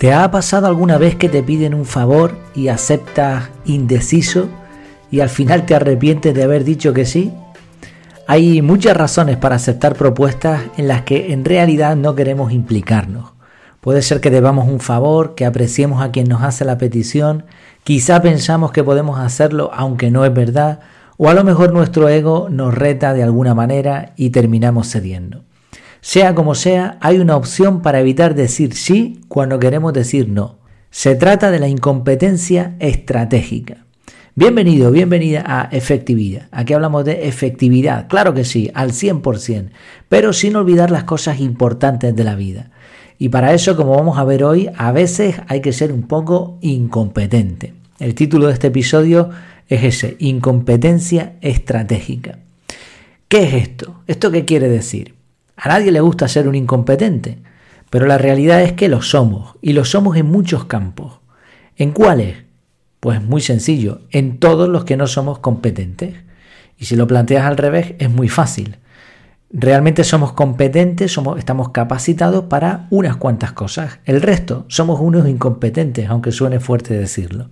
¿Te 0.00 0.14
ha 0.14 0.30
pasado 0.30 0.66
alguna 0.66 0.96
vez 0.96 1.16
que 1.16 1.28
te 1.28 1.42
piden 1.42 1.74
un 1.74 1.84
favor 1.84 2.34
y 2.54 2.68
aceptas 2.68 3.50
indeciso 3.66 4.48
y 5.10 5.20
al 5.20 5.28
final 5.28 5.66
te 5.66 5.74
arrepientes 5.74 6.34
de 6.34 6.42
haber 6.42 6.64
dicho 6.64 6.94
que 6.94 7.04
sí? 7.04 7.34
Hay 8.26 8.62
muchas 8.62 8.96
razones 8.96 9.36
para 9.36 9.56
aceptar 9.56 9.96
propuestas 9.96 10.62
en 10.78 10.88
las 10.88 11.02
que 11.02 11.34
en 11.34 11.44
realidad 11.44 11.96
no 11.96 12.14
queremos 12.14 12.50
implicarnos. 12.50 13.32
Puede 13.82 14.00
ser 14.00 14.22
que 14.22 14.30
debamos 14.30 14.68
un 14.68 14.80
favor, 14.80 15.34
que 15.34 15.44
apreciemos 15.44 16.02
a 16.02 16.10
quien 16.10 16.30
nos 16.30 16.44
hace 16.44 16.64
la 16.64 16.78
petición, 16.78 17.44
quizá 17.84 18.22
pensamos 18.22 18.72
que 18.72 18.82
podemos 18.82 19.20
hacerlo 19.20 19.70
aunque 19.74 20.10
no 20.10 20.24
es 20.24 20.32
verdad, 20.32 20.80
o 21.18 21.28
a 21.28 21.34
lo 21.34 21.44
mejor 21.44 21.74
nuestro 21.74 22.08
ego 22.08 22.48
nos 22.48 22.72
reta 22.72 23.12
de 23.12 23.22
alguna 23.22 23.54
manera 23.54 24.14
y 24.16 24.30
terminamos 24.30 24.90
cediendo. 24.90 25.42
Sea 26.02 26.34
como 26.34 26.54
sea, 26.54 26.96
hay 27.02 27.18
una 27.18 27.36
opción 27.36 27.82
para 27.82 28.00
evitar 28.00 28.34
decir 28.34 28.74
sí 28.74 29.20
cuando 29.28 29.58
queremos 29.58 29.92
decir 29.92 30.30
no. 30.30 30.58
Se 30.90 31.14
trata 31.14 31.50
de 31.50 31.58
la 31.58 31.68
incompetencia 31.68 32.74
estratégica. 32.78 33.84
Bienvenido, 34.34 34.90
bienvenida 34.90 35.44
a 35.46 35.68
Efectividad. 35.70 36.48
Aquí 36.52 36.72
hablamos 36.72 37.04
de 37.04 37.28
efectividad, 37.28 38.08
claro 38.08 38.32
que 38.32 38.44
sí, 38.44 38.70
al 38.72 38.92
100%, 38.92 39.70
pero 40.08 40.32
sin 40.32 40.56
olvidar 40.56 40.90
las 40.90 41.04
cosas 41.04 41.38
importantes 41.38 42.16
de 42.16 42.24
la 42.24 42.34
vida. 42.34 42.70
Y 43.18 43.28
para 43.28 43.52
eso, 43.52 43.76
como 43.76 43.94
vamos 43.94 44.18
a 44.18 44.24
ver 44.24 44.42
hoy, 44.42 44.70
a 44.78 44.92
veces 44.92 45.36
hay 45.48 45.60
que 45.60 45.74
ser 45.74 45.92
un 45.92 46.04
poco 46.04 46.56
incompetente. 46.62 47.74
El 47.98 48.14
título 48.14 48.46
de 48.46 48.54
este 48.54 48.68
episodio 48.68 49.28
es 49.68 49.84
ese, 49.84 50.16
incompetencia 50.18 51.34
estratégica. 51.42 52.38
¿Qué 53.28 53.42
es 53.42 53.54
esto? 53.54 54.00
¿Esto 54.06 54.30
qué 54.30 54.46
quiere 54.46 54.70
decir? 54.70 55.19
A 55.62 55.68
nadie 55.68 55.92
le 55.92 56.00
gusta 56.00 56.26
ser 56.26 56.48
un 56.48 56.54
incompetente, 56.54 57.36
pero 57.90 58.06
la 58.06 58.16
realidad 58.16 58.62
es 58.62 58.72
que 58.72 58.88
lo 58.88 59.02
somos, 59.02 59.56
y 59.60 59.74
lo 59.74 59.84
somos 59.84 60.16
en 60.16 60.24
muchos 60.24 60.64
campos. 60.64 61.20
¿En 61.76 61.92
cuáles? 61.92 62.44
Pues 62.98 63.22
muy 63.22 63.42
sencillo, 63.42 64.00
en 64.10 64.38
todos 64.38 64.70
los 64.70 64.84
que 64.84 64.96
no 64.96 65.06
somos 65.06 65.38
competentes. 65.40 66.14
Y 66.78 66.86
si 66.86 66.96
lo 66.96 67.06
planteas 67.06 67.44
al 67.44 67.58
revés, 67.58 67.92
es 67.98 68.08
muy 68.08 68.30
fácil. 68.30 68.78
Realmente 69.52 70.02
somos 70.02 70.32
competentes, 70.32 71.12
somos, 71.12 71.38
estamos 71.38 71.68
capacitados 71.72 72.44
para 72.44 72.86
unas 72.88 73.16
cuantas 73.16 73.52
cosas. 73.52 73.98
El 74.06 74.22
resto 74.22 74.64
somos 74.68 74.98
unos 74.98 75.28
incompetentes, 75.28 76.08
aunque 76.08 76.32
suene 76.32 76.58
fuerte 76.58 76.94
decirlo. 76.94 77.50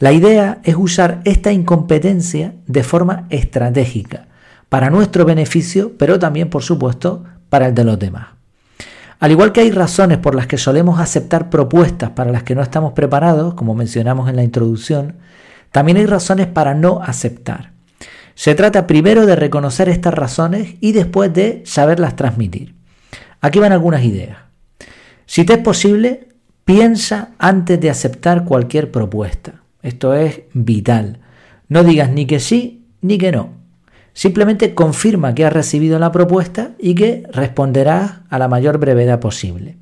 La 0.00 0.12
idea 0.12 0.58
es 0.64 0.76
usar 0.76 1.22
esta 1.24 1.50
incompetencia 1.50 2.52
de 2.66 2.82
forma 2.82 3.26
estratégica, 3.30 4.28
para 4.68 4.90
nuestro 4.90 5.24
beneficio, 5.24 5.92
pero 5.96 6.18
también, 6.18 6.50
por 6.50 6.62
supuesto, 6.62 7.24
para 7.48 7.66
el 7.66 7.74
de 7.74 7.84
los 7.84 7.98
demás. 7.98 8.28
Al 9.20 9.32
igual 9.32 9.52
que 9.52 9.60
hay 9.60 9.70
razones 9.70 10.18
por 10.18 10.34
las 10.34 10.46
que 10.46 10.58
solemos 10.58 11.00
aceptar 11.00 11.50
propuestas 11.50 12.10
para 12.10 12.30
las 12.30 12.44
que 12.44 12.54
no 12.54 12.62
estamos 12.62 12.92
preparados, 12.92 13.54
como 13.54 13.74
mencionamos 13.74 14.28
en 14.28 14.36
la 14.36 14.44
introducción, 14.44 15.16
también 15.72 15.98
hay 15.98 16.06
razones 16.06 16.46
para 16.46 16.74
no 16.74 17.02
aceptar. 17.02 17.72
Se 18.34 18.54
trata 18.54 18.86
primero 18.86 19.26
de 19.26 19.34
reconocer 19.34 19.88
estas 19.88 20.14
razones 20.14 20.76
y 20.80 20.92
después 20.92 21.32
de 21.34 21.62
saberlas 21.66 22.14
transmitir. 22.14 22.74
Aquí 23.40 23.58
van 23.58 23.72
algunas 23.72 24.04
ideas. 24.04 24.38
Si 25.26 25.44
te 25.44 25.54
es 25.54 25.58
posible, 25.58 26.28
piensa 26.64 27.30
antes 27.38 27.80
de 27.80 27.90
aceptar 27.90 28.44
cualquier 28.44 28.92
propuesta. 28.92 29.62
Esto 29.82 30.14
es 30.14 30.42
vital. 30.52 31.18
No 31.68 31.82
digas 31.82 32.10
ni 32.10 32.26
que 32.26 32.38
sí 32.38 32.86
ni 33.00 33.18
que 33.18 33.32
no. 33.32 33.57
Simplemente 34.18 34.74
confirma 34.74 35.32
que 35.32 35.44
has 35.44 35.52
recibido 35.52 35.96
la 36.00 36.10
propuesta 36.10 36.72
y 36.76 36.96
que 36.96 37.22
responderás 37.30 38.14
a 38.28 38.40
la 38.40 38.48
mayor 38.48 38.78
brevedad 38.78 39.20
posible. 39.20 39.76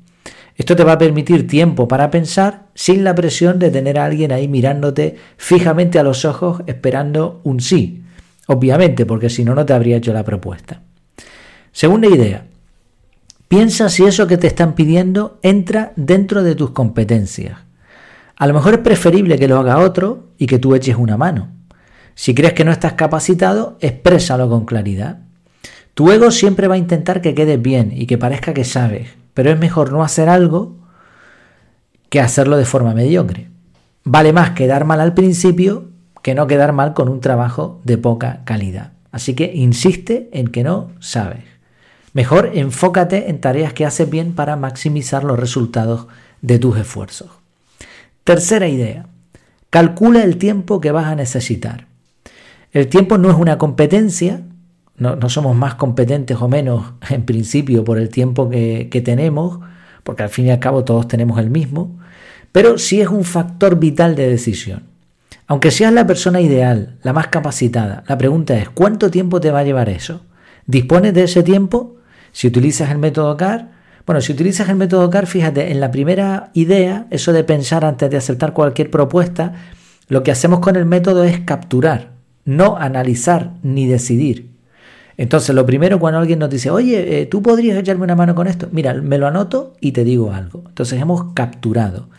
Esto 0.55 0.75
te 0.75 0.83
va 0.83 0.91
a 0.91 0.97
permitir 0.99 1.47
tiempo 1.47 1.87
para 1.87 2.11
pensar 2.11 2.67
sin 2.75 3.03
la 3.03 3.15
presión 3.15 3.57
de 3.57 3.71
tener 3.71 3.97
a 3.97 4.05
alguien 4.05 4.31
ahí 4.31 4.47
mirándote 4.47 5.15
fijamente 5.37 5.97
a 5.97 6.03
los 6.03 6.23
ojos 6.23 6.61
esperando 6.67 7.41
un 7.45 7.61
sí. 7.61 8.03
Obviamente, 8.45 9.07
porque 9.07 9.31
si 9.31 9.43
no, 9.43 9.55
no 9.55 9.65
te 9.65 9.73
habría 9.73 9.97
hecho 9.97 10.13
la 10.13 10.23
propuesta. 10.23 10.83
Segunda 11.71 12.07
idea. 12.07 12.45
Piensa 13.47 13.89
si 13.89 14.03
eso 14.03 14.27
que 14.27 14.37
te 14.37 14.45
están 14.45 14.75
pidiendo 14.75 15.39
entra 15.41 15.93
dentro 15.95 16.43
de 16.43 16.53
tus 16.53 16.69
competencias. 16.69 17.57
A 18.35 18.45
lo 18.45 18.53
mejor 18.53 18.75
es 18.75 18.79
preferible 18.81 19.39
que 19.39 19.47
lo 19.47 19.57
haga 19.57 19.79
otro 19.79 20.27
y 20.37 20.45
que 20.45 20.59
tú 20.59 20.75
eches 20.75 20.95
una 20.95 21.17
mano. 21.17 21.56
Si 22.17 22.33
crees 22.33 22.53
que 22.53 22.65
no 22.65 22.71
estás 22.71 22.93
capacitado, 22.93 23.77
exprésalo 23.79 24.49
con 24.49 24.65
claridad. 24.65 25.19
Tu 25.93 26.11
ego 26.11 26.31
siempre 26.31 26.67
va 26.67 26.73
a 26.73 26.79
intentar 26.79 27.21
que 27.21 27.35
quedes 27.35 27.61
bien 27.61 27.91
y 27.93 28.07
que 28.07 28.17
parezca 28.17 28.55
que 28.55 28.63
sabes, 28.63 29.09
pero 29.35 29.51
es 29.51 29.59
mejor 29.59 29.91
no 29.91 30.03
hacer 30.03 30.27
algo 30.27 30.75
que 32.09 32.19
hacerlo 32.19 32.57
de 32.57 32.65
forma 32.65 32.95
mediocre. 32.95 33.49
Vale 34.03 34.33
más 34.33 34.49
quedar 34.51 34.83
mal 34.83 34.99
al 34.99 35.13
principio 35.13 35.91
que 36.23 36.33
no 36.33 36.47
quedar 36.47 36.73
mal 36.73 36.95
con 36.95 37.07
un 37.07 37.21
trabajo 37.21 37.81
de 37.83 37.99
poca 37.99 38.41
calidad. 38.45 38.93
Así 39.11 39.35
que 39.35 39.51
insiste 39.53 40.27
en 40.33 40.47
que 40.47 40.63
no 40.63 40.89
sabes. 40.99 41.43
Mejor 42.13 42.49
enfócate 42.55 43.29
en 43.29 43.39
tareas 43.39 43.73
que 43.73 43.85
haces 43.85 44.09
bien 44.09 44.33
para 44.33 44.55
maximizar 44.55 45.23
los 45.23 45.37
resultados 45.37 46.07
de 46.41 46.57
tus 46.57 46.79
esfuerzos. 46.79 47.29
Tercera 48.23 48.67
idea. 48.67 49.05
Calcula 49.69 50.23
el 50.23 50.37
tiempo 50.37 50.81
que 50.81 50.91
vas 50.91 51.05
a 51.05 51.15
necesitar. 51.15 51.85
El 52.77 52.89
tiempo 52.89 53.17
no 53.17 53.31
es 53.31 53.35
una 53.35 53.57
competencia, 53.57 54.41
no, 54.97 55.29
somos 55.29 55.55
más 55.55 55.73
competentes 55.73 56.37
o 56.39 56.47
menos 56.47 56.93
en 57.09 57.25
principio 57.25 57.83
por 57.83 57.97
el 57.97 58.09
tiempo 58.09 58.51
que, 58.51 58.87
que 58.91 59.01
tenemos, 59.01 59.61
porque 60.03 60.21
al 60.21 60.29
fin 60.29 60.45
y 60.45 60.51
al 60.51 60.59
cabo 60.59 60.83
todos 60.83 61.07
tenemos 61.07 61.39
el 61.39 61.49
mismo, 61.49 61.97
pero 62.51 62.77
sí 62.77 63.01
es 63.01 63.07
un 63.07 63.23
factor 63.23 63.79
vital 63.79 64.15
de 64.15 64.29
decisión. 64.29 64.83
Aunque 65.47 65.71
seas 65.71 65.91
la 65.91 66.05
persona 66.05 66.39
ideal, 66.39 66.99
la 67.01 67.13
más 67.13 67.29
capacitada, 67.29 68.03
la 68.07 68.15
pregunta 68.15 68.55
es, 68.55 68.69
¿cuánto 68.69 69.09
tiempo 69.09 69.41
te 69.41 69.49
va 69.49 69.61
a 69.61 69.63
llevar 69.63 69.89
eso? 69.89 70.21
¿Dispones 70.67 71.15
de 71.15 71.23
ese 71.23 71.41
tiempo? 71.41 71.95
Si 72.31 72.45
utilizas 72.45 72.91
el 72.91 72.99
método 72.99 73.35
CAR, 73.37 73.71
bueno, 74.05 74.21
si 74.21 74.33
utilizas 74.33 74.69
el 74.69 74.75
método 74.75 75.09
CAR, 75.09 75.25
fíjate, 75.25 75.71
en 75.71 75.79
la 75.79 75.89
primera 75.89 76.51
idea, 76.53 77.07
eso 77.09 77.33
de 77.33 77.43
pensar 77.43 77.83
antes 77.83 78.07
de 78.11 78.17
aceptar 78.17 78.53
cualquier 78.53 78.91
propuesta, 78.91 79.53
lo 80.09 80.21
que 80.21 80.29
hacemos 80.29 80.59
con 80.59 80.75
el 80.75 80.85
método 80.85 81.23
es 81.23 81.39
capturar 81.39 82.16
no 82.47 82.77
analizar 82.77 83.55
ni 83.61 83.85
decidir. 83.87 84.49
Entonces, 85.17 85.53
lo 85.53 85.65
primero 85.65 85.99
cuando 85.99 86.19
alguien 86.19 86.39
nos 86.39 86.49
dice, 86.49 86.71
oye, 86.71 87.21
eh, 87.21 87.25
tú 87.25 87.43
podrías 87.43 87.77
echarme 87.77 88.05
una 88.05 88.15
mano 88.15 88.35
con 88.35 88.47
esto, 88.47 88.69
mira, 88.71 88.93
me 88.93 89.17
lo 89.17 89.27
anoto 89.27 89.73
y 89.81 89.91
te 89.91 90.03
digo 90.03 90.31
algo. 90.31 90.63
Entonces, 90.67 90.99
hemos 91.01 91.33
capturado. 91.33 92.09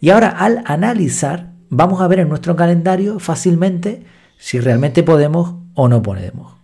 Y 0.00 0.10
ahora, 0.10 0.28
al 0.28 0.62
analizar, 0.66 1.52
vamos 1.68 2.00
a 2.00 2.08
ver 2.08 2.18
en 2.18 2.28
nuestro 2.28 2.56
calendario 2.56 3.20
fácilmente 3.20 4.04
si 4.38 4.58
realmente 4.58 5.04
podemos 5.04 5.54
o 5.74 5.88
no 5.88 6.02
podemos. 6.02 6.54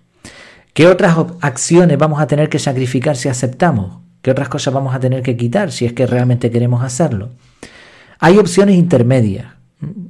¿Qué 0.75 0.89
otras 0.89 1.17
acciones 1.43 1.99
vamos 1.99 2.21
a 2.21 2.27
tener 2.27 2.49
que 2.49 2.59
sacrificar 2.59 3.17
si 3.17 3.29
aceptamos? 3.29 4.01
¿Qué 4.21 4.33
otras 4.33 4.49
cosas 4.49 4.75
vamos 4.75 4.95
a 4.95 5.01
tener 5.01 5.23
que 5.23 5.37
quitar 5.37 5.71
si 5.71 5.85
es 5.85 5.93
que 5.93 6.07
realmente 6.07 6.51
queremos 6.51 6.83
hacerlo? 6.83 7.31
Hay 8.19 8.39
opciones 8.39 8.77
intermedias, 8.77 9.47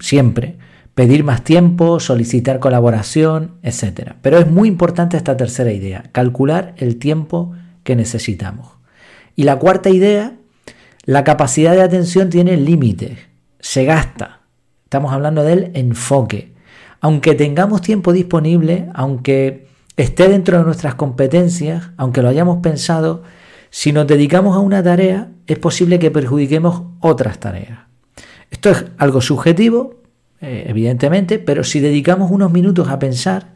siempre 0.01 0.57
pedir 0.95 1.25
más 1.25 1.43
tiempo, 1.43 2.01
solicitar 2.01 2.59
colaboración, 2.59 3.57
etc. 3.63 4.15
Pero 4.21 4.39
es 4.39 4.51
muy 4.51 4.69
importante 4.69 5.17
esta 5.17 5.37
tercera 5.37 5.73
idea, 5.73 6.05
calcular 6.13 6.75
el 6.77 6.99
tiempo 6.99 7.53
que 7.85 7.97
necesitamos. 7.97 8.69
Y 9.35 9.45
la 9.45 9.59
cuarta 9.59 9.91
idea, 9.91 10.37
la 11.05 11.25
capacidad 11.25 11.73
de 11.73 11.83
atención 11.83 12.29
tiene 12.29 12.57
límites, 12.57 13.19
se 13.61 13.85
gasta. 13.85 14.41
Estamos 14.85 15.13
hablando 15.13 15.43
del 15.43 15.71
enfoque. 15.75 16.53
Aunque 17.01 17.35
tengamos 17.35 17.81
tiempo 17.81 18.13
disponible, 18.13 18.89
aunque 18.95 19.67
esté 19.97 20.29
dentro 20.29 20.59
de 20.59 20.65
nuestras 20.65 20.95
competencias, 20.95 21.91
aunque 21.97 22.23
lo 22.23 22.29
hayamos 22.29 22.59
pensado, 22.59 23.23
si 23.71 23.93
nos 23.93 24.07
dedicamos 24.07 24.55
a 24.55 24.61
una 24.61 24.83
tarea, 24.83 25.31
es 25.47 25.59
posible 25.59 25.99
que 25.99 26.11
perjudiquemos 26.11 26.83
otras 27.01 27.39
tareas. 27.41 27.81
Esto 28.51 28.71
es 28.71 28.85
algo 28.99 29.23
subjetivo, 29.23 30.02
eh, 30.43 30.65
evidentemente, 30.67 31.39
pero 31.39 31.63
si 31.63 31.79
dedicamos 31.79 32.33
unos 32.33 32.53
minutos 32.53 32.89
a 32.89 32.99
pensar, 32.99 33.53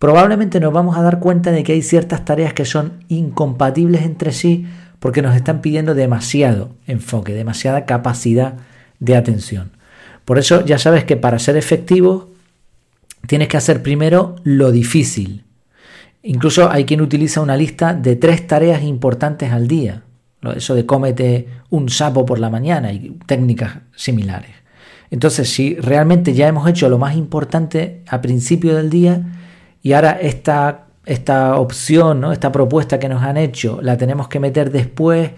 probablemente 0.00 0.58
nos 0.58 0.72
vamos 0.72 0.96
a 0.96 1.02
dar 1.02 1.20
cuenta 1.20 1.52
de 1.52 1.62
que 1.62 1.72
hay 1.72 1.82
ciertas 1.82 2.24
tareas 2.24 2.52
que 2.52 2.64
son 2.64 3.04
incompatibles 3.08 4.02
entre 4.02 4.32
sí 4.32 4.66
porque 4.98 5.22
nos 5.22 5.36
están 5.36 5.60
pidiendo 5.60 5.94
demasiado 5.94 6.70
enfoque, 6.88 7.34
demasiada 7.34 7.86
capacidad 7.86 8.54
de 8.98 9.16
atención. 9.16 9.70
Por 10.24 10.38
eso 10.38 10.64
ya 10.64 10.78
sabes 10.78 11.04
que 11.04 11.16
para 11.16 11.38
ser 11.38 11.56
efectivo 11.56 12.30
tienes 13.28 13.46
que 13.46 13.56
hacer 13.56 13.82
primero 13.82 14.34
lo 14.42 14.72
difícil. 14.72 15.44
Incluso 16.24 16.68
hay 16.68 16.84
quien 16.84 17.00
utiliza 17.00 17.42
una 17.42 17.56
lista 17.56 17.94
de 17.94 18.16
tres 18.16 18.46
tareas 18.46 18.82
importantes 18.82 19.52
al 19.52 19.68
día. 19.68 20.02
Eso 20.56 20.74
de 20.74 20.84
cómete 20.84 21.48
un 21.70 21.90
sapo 21.90 22.26
por 22.26 22.40
la 22.40 22.50
mañana 22.50 22.92
y 22.92 23.16
técnicas 23.26 23.78
similares. 23.94 24.63
Entonces, 25.14 25.48
si 25.48 25.76
realmente 25.76 26.34
ya 26.34 26.48
hemos 26.48 26.68
hecho 26.68 26.88
lo 26.88 26.98
más 26.98 27.16
importante 27.16 28.02
a 28.08 28.20
principio 28.20 28.74
del 28.74 28.90
día 28.90 29.22
y 29.80 29.92
ahora 29.92 30.18
esta, 30.20 30.86
esta 31.06 31.56
opción, 31.56 32.20
¿no? 32.20 32.32
esta 32.32 32.50
propuesta 32.50 32.98
que 32.98 33.08
nos 33.08 33.22
han 33.22 33.36
hecho, 33.36 33.80
la 33.80 33.96
tenemos 33.96 34.26
que 34.26 34.40
meter 34.40 34.72
después, 34.72 35.30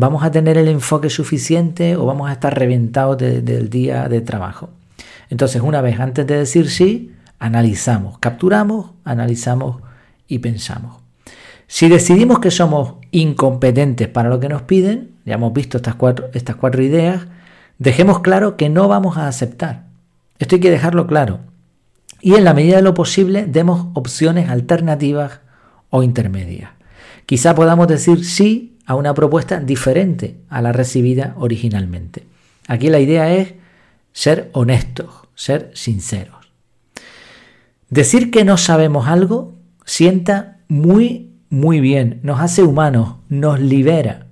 ¿Vamos 0.00 0.22
a 0.22 0.30
tener 0.30 0.56
el 0.56 0.68
enfoque 0.68 1.10
suficiente 1.10 1.96
o 1.96 2.06
vamos 2.06 2.30
a 2.30 2.32
estar 2.32 2.56
reventados 2.56 3.18
del 3.18 3.68
día 3.68 4.08
de 4.08 4.20
trabajo? 4.20 4.70
Entonces, 5.28 5.60
una 5.60 5.80
vez 5.80 5.98
antes 5.98 6.24
de 6.24 6.36
decir 6.36 6.70
sí, 6.70 7.16
analizamos, 7.40 8.16
capturamos, 8.18 8.92
analizamos 9.02 9.82
y 10.28 10.38
pensamos. 10.38 11.02
Si 11.66 11.88
decidimos 11.88 12.38
que 12.38 12.52
somos 12.52 12.94
incompetentes 13.10 14.06
para 14.06 14.28
lo 14.28 14.38
que 14.38 14.48
nos 14.48 14.62
piden, 14.62 15.16
ya 15.24 15.34
hemos 15.34 15.52
visto 15.52 15.78
estas 15.78 15.96
cuatro, 15.96 16.28
estas 16.32 16.54
cuatro 16.54 16.80
ideas, 16.80 17.26
dejemos 17.78 18.20
claro 18.20 18.56
que 18.56 18.68
no 18.68 18.88
vamos 18.88 19.16
a 19.16 19.28
aceptar. 19.28 19.84
Esto 20.38 20.56
hay 20.56 20.60
que 20.60 20.70
dejarlo 20.70 21.06
claro. 21.06 21.40
Y 22.20 22.34
en 22.34 22.44
la 22.44 22.54
medida 22.54 22.76
de 22.76 22.82
lo 22.82 22.94
posible 22.94 23.46
demos 23.46 23.86
opciones 23.94 24.48
alternativas 24.50 25.40
o 25.90 26.02
intermedias. 26.02 26.70
Quizá 27.26 27.54
podamos 27.54 27.88
decir 27.88 28.24
sí 28.24 28.78
a 28.86 28.94
una 28.94 29.14
propuesta 29.14 29.60
diferente 29.60 30.38
a 30.48 30.62
la 30.62 30.72
recibida 30.72 31.34
originalmente. 31.36 32.24
Aquí 32.66 32.88
la 32.88 33.00
idea 33.00 33.34
es 33.34 33.54
ser 34.12 34.50
honestos, 34.52 35.10
ser 35.34 35.70
sinceros. 35.74 36.36
Decir 37.90 38.30
que 38.30 38.44
no 38.44 38.56
sabemos 38.56 39.08
algo 39.08 39.56
sienta 39.84 40.58
muy, 40.68 41.30
muy 41.48 41.80
bien, 41.80 42.20
nos 42.22 42.40
hace 42.40 42.62
humanos, 42.62 43.16
nos 43.28 43.60
libera. 43.60 44.27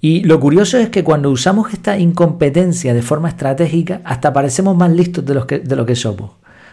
Y 0.00 0.22
lo 0.22 0.38
curioso 0.38 0.78
es 0.78 0.90
que 0.90 1.02
cuando 1.02 1.30
usamos 1.30 1.72
esta 1.72 1.98
incompetencia 1.98 2.94
de 2.94 3.02
forma 3.02 3.28
estratégica, 3.28 4.00
hasta 4.04 4.32
parecemos 4.32 4.76
más 4.76 4.92
listos 4.92 5.24
de, 5.24 5.44
que, 5.46 5.58
de 5.58 5.76
lo 5.76 5.86
que 5.86 5.96
somos. 5.96 6.32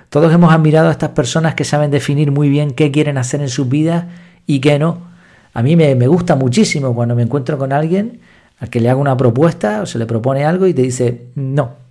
Todos 0.10 0.32
hemos 0.32 0.54
admirado 0.54 0.90
a 0.90 0.92
estas 0.92 1.10
personas 1.10 1.56
que 1.56 1.64
saben 1.64 1.90
definir 1.90 2.32
muy 2.32 2.50
bien 2.50 2.72
qué 2.72 2.92
quieren 2.92 3.18
hacer 3.18 3.42
en 3.42 3.50
sus 3.50 3.68
vidas 3.68 4.06
y 4.46 4.60
qué 4.60 4.78
no. 4.78 5.00
A 5.54 5.64
mí 5.64 5.76
me, 5.76 5.96
me 5.96 6.08
gusta 6.08 6.36
muchísimo 6.36 6.94
cuando 6.94 7.16
me 7.16 7.24
encuentro 7.24 7.58
con 7.58 7.74
alguien 7.74 8.20
al 8.60 8.70
que 8.70 8.80
le 8.80 8.90
hago 8.90 9.02
una 9.02 9.18
propuesta 9.18 9.82
o 9.82 9.86
se 9.86 9.98
le 9.98 10.06
propone 10.06 10.46
algo 10.46 10.68
y 10.68 10.74
te 10.74 10.84
dice 10.84 11.28
no. 11.36 11.84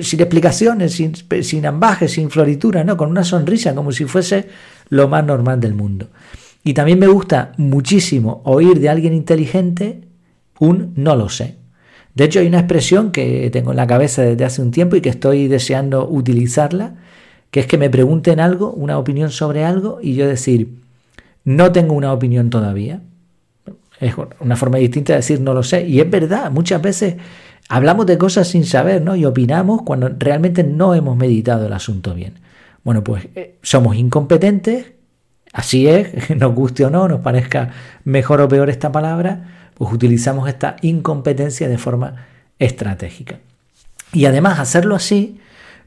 Sin 0.00 0.20
explicaciones, 0.20 0.92
sin, 0.92 1.14
sin 1.42 1.66
ambajes, 1.66 2.12
sin 2.12 2.30
floritura, 2.30 2.82
¿no? 2.84 2.96
Con 2.96 3.10
una 3.10 3.22
sonrisa, 3.22 3.74
como 3.74 3.92
si 3.92 4.04
fuese 4.06 4.48
lo 4.88 5.08
más 5.08 5.24
normal 5.24 5.60
del 5.60 5.74
mundo. 5.74 6.08
Y 6.64 6.74
también 6.74 6.98
me 6.98 7.06
gusta 7.06 7.52
muchísimo 7.58 8.40
oír 8.44 8.80
de 8.80 8.88
alguien 8.88 9.14
inteligente 9.14 10.03
un 10.58 10.92
no 10.96 11.16
lo 11.16 11.28
sé. 11.28 11.56
De 12.14 12.24
hecho, 12.24 12.40
hay 12.40 12.46
una 12.46 12.60
expresión 12.60 13.10
que 13.10 13.50
tengo 13.50 13.72
en 13.72 13.76
la 13.76 13.86
cabeza 13.86 14.22
desde 14.22 14.44
hace 14.44 14.62
un 14.62 14.70
tiempo 14.70 14.96
y 14.96 15.00
que 15.00 15.08
estoy 15.08 15.48
deseando 15.48 16.08
utilizarla, 16.08 16.94
que 17.50 17.60
es 17.60 17.66
que 17.66 17.78
me 17.78 17.90
pregunten 17.90 18.40
algo, 18.40 18.72
una 18.72 18.98
opinión 18.98 19.30
sobre 19.30 19.64
algo, 19.64 19.98
y 20.00 20.14
yo 20.14 20.26
decir, 20.26 20.78
no 21.44 21.72
tengo 21.72 21.94
una 21.94 22.12
opinión 22.12 22.50
todavía. 22.50 23.00
Es 24.00 24.14
una 24.40 24.56
forma 24.56 24.78
distinta 24.78 25.12
de 25.12 25.18
decir 25.18 25.40
no 25.40 25.54
lo 25.54 25.62
sé. 25.62 25.86
Y 25.86 26.00
es 26.00 26.08
verdad, 26.08 26.50
muchas 26.50 26.80
veces 26.82 27.16
hablamos 27.68 28.06
de 28.06 28.18
cosas 28.18 28.48
sin 28.48 28.64
saber, 28.64 29.02
¿no? 29.02 29.16
Y 29.16 29.24
opinamos 29.24 29.82
cuando 29.82 30.08
realmente 30.08 30.62
no 30.64 30.94
hemos 30.94 31.16
meditado 31.16 31.66
el 31.66 31.72
asunto 31.72 32.14
bien. 32.14 32.34
Bueno, 32.82 33.02
pues 33.02 33.28
eh, 33.34 33.56
somos 33.62 33.96
incompetentes, 33.96 34.92
así 35.52 35.88
es, 35.88 36.30
nos 36.36 36.54
guste 36.54 36.84
o 36.84 36.90
no, 36.90 37.08
nos 37.08 37.20
parezca 37.20 37.70
mejor 38.04 38.40
o 38.40 38.48
peor 38.48 38.68
esta 38.68 38.92
palabra, 38.92 39.63
pues 39.74 39.92
utilizamos 39.92 40.48
esta 40.48 40.76
incompetencia 40.82 41.68
de 41.68 41.78
forma 41.78 42.26
estratégica. 42.58 43.40
Y 44.12 44.26
además 44.26 44.60
hacerlo 44.60 44.94
así 44.94 45.40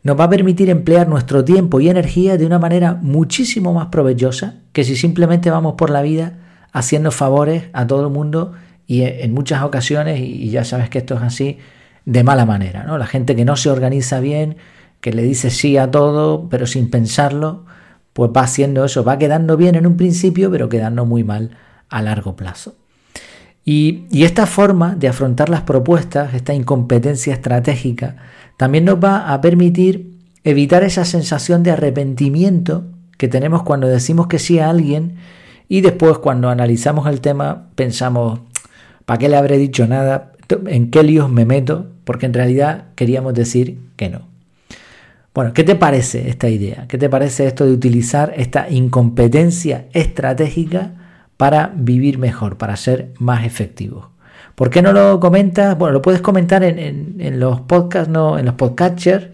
nos 0.03 0.19
va 0.19 0.25
a 0.25 0.29
permitir 0.29 0.69
emplear 0.69 1.07
nuestro 1.07 1.43
tiempo 1.43 1.79
y 1.79 1.89
energía 1.89 2.37
de 2.37 2.45
una 2.45 2.59
manera 2.59 2.93
muchísimo 2.93 3.73
más 3.73 3.87
provechosa 3.87 4.55
que 4.71 4.83
si 4.83 4.95
simplemente 4.95 5.49
vamos 5.49 5.73
por 5.77 5.89
la 5.89 6.01
vida 6.01 6.37
haciendo 6.71 7.11
favores 7.11 7.65
a 7.73 7.87
todo 7.87 8.05
el 8.05 8.13
mundo 8.13 8.53
y 8.85 9.01
en 9.03 9.33
muchas 9.33 9.63
ocasiones, 9.63 10.19
y 10.21 10.49
ya 10.49 10.63
sabes 10.63 10.89
que 10.89 10.99
esto 10.99 11.15
es 11.15 11.21
así, 11.21 11.57
de 12.05 12.23
mala 12.23 12.45
manera. 12.45 12.85
¿no? 12.85 12.97
La 12.97 13.05
gente 13.05 13.35
que 13.35 13.43
no 13.43 13.57
se 13.57 13.69
organiza 13.69 14.21
bien, 14.21 14.55
que 15.01 15.11
le 15.11 15.23
dice 15.23 15.49
sí 15.49 15.77
a 15.77 15.91
todo, 15.91 16.47
pero 16.49 16.65
sin 16.67 16.89
pensarlo, 16.89 17.65
pues 18.13 18.31
va 18.35 18.41
haciendo 18.41 18.85
eso, 18.85 19.03
va 19.03 19.17
quedando 19.17 19.57
bien 19.57 19.75
en 19.75 19.85
un 19.85 19.97
principio, 19.97 20.49
pero 20.49 20.69
quedando 20.69 21.05
muy 21.05 21.25
mal 21.25 21.57
a 21.89 22.01
largo 22.01 22.35
plazo. 22.37 22.75
Y, 23.69 24.05
esta 24.23 24.45
forma 24.45 24.95
de 24.95 25.09
afrontar 25.09 25.49
las 25.49 25.63
propuestas, 25.63 26.33
esta 26.33 26.53
incompetencia 26.53 27.33
estratégica, 27.33 28.15
también 28.55 28.85
nos 28.85 28.95
va 28.95 29.33
a 29.33 29.41
permitir 29.41 30.13
evitar 30.45 30.83
esa 30.83 31.03
sensación 31.03 31.63
de 31.63 31.71
arrepentimiento 31.71 32.85
que 33.17 33.27
tenemos 33.27 33.63
cuando 33.63 33.89
decimos 33.89 34.27
que 34.27 34.39
sí 34.39 34.57
a 34.57 34.69
alguien 34.69 35.17
y 35.67 35.81
después 35.81 36.17
cuando 36.19 36.47
analizamos 36.49 37.07
el 37.07 37.19
tema 37.19 37.67
pensamos, 37.75 38.39
¿para 39.03 39.17
qué 39.17 39.27
le 39.27 39.35
habré 39.35 39.57
dicho 39.57 39.85
nada? 39.85 40.31
¿En 40.67 40.89
qué 40.89 41.03
líos 41.03 41.29
me 41.29 41.43
meto? 41.43 41.87
Porque 42.05 42.25
en 42.25 42.33
realidad 42.33 42.85
queríamos 42.95 43.33
decir 43.33 43.79
que 43.97 44.07
no. 44.07 44.29
Bueno, 45.33 45.51
¿qué 45.51 45.65
te 45.65 45.75
parece 45.75 46.29
esta 46.29 46.47
idea? 46.47 46.85
¿Qué 46.87 46.97
te 46.97 47.09
parece 47.09 47.45
esto 47.45 47.65
de 47.65 47.73
utilizar 47.73 48.33
esta 48.37 48.69
incompetencia 48.69 49.87
estratégica 49.91 50.93
para 51.37 51.71
vivir 51.75 52.17
mejor, 52.17 52.57
para 52.57 52.75
ser 52.75 53.13
más 53.19 53.45
efectivos. 53.45 54.07
¿Por 54.55 54.71
qué 54.71 54.81
no 54.81 54.91
lo 54.91 55.19
comentas? 55.19 55.77
Bueno, 55.77 55.93
lo 55.93 56.01
puedes 56.01 56.19
comentar 56.19 56.63
en, 56.63 57.39
los 57.39 57.61
podcasts, 57.61 58.09
no, 58.09 58.39
en 58.39 58.45
los 58.45 58.55
podcatchers, 58.55 59.27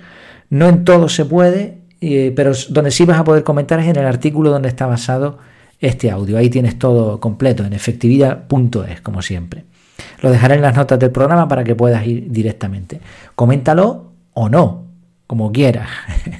no 0.49 0.67
en 0.67 0.83
todo 0.83 1.07
se 1.07 1.23
puede, 1.23 1.77
eh, 2.01 2.33
pero 2.35 2.51
donde 2.69 2.91
sí 2.91 3.05
vas 3.05 3.19
a 3.19 3.23
poder 3.23 3.45
comentar 3.45 3.79
es 3.79 3.87
en 3.87 3.95
el 3.95 4.05
artículo 4.05 4.49
donde 4.49 4.67
está 4.67 4.85
basado 4.85 5.37
este 5.79 6.11
audio. 6.11 6.37
Ahí 6.37 6.49
tienes 6.49 6.77
todo 6.77 7.21
completo 7.21 7.63
en 7.63 7.71
efectividad.es, 7.71 8.99
como 8.99 9.21
siempre. 9.21 9.63
Lo 10.21 10.29
dejaré 10.29 10.55
en 10.55 10.61
las 10.61 10.75
notas 10.75 10.99
del 10.99 11.11
programa 11.11 11.47
para 11.47 11.63
que 11.63 11.73
puedas 11.73 12.05
ir 12.05 12.29
directamente. 12.29 12.99
Coméntalo 13.35 14.11
o 14.33 14.49
no, 14.49 14.87
como 15.25 15.53
quieras. 15.53 15.87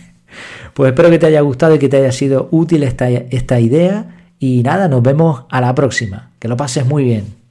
pues 0.73 0.91
espero 0.91 1.09
que 1.09 1.19
te 1.19 1.27
haya 1.27 1.39
gustado 1.39 1.75
y 1.75 1.79
que 1.79 1.87
te 1.87 1.97
haya 1.97 2.11
sido 2.11 2.49
útil 2.51 2.83
esta 2.83 3.59
idea 3.61 4.22
y 4.43 4.61
nada, 4.61 4.89
nos 4.89 5.01
vemos 5.01 5.45
a 5.49 5.61
la 5.61 5.73
próxima. 5.73 6.31
Que 6.37 6.49
lo 6.49 6.57
pases 6.57 6.85
muy 6.85 7.05
bien. 7.05 7.42